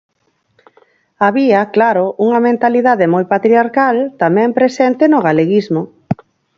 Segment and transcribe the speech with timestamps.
[1.25, 5.81] Había, claro, unha mentalidade moi patriarcal, tamén presente no galeguismo.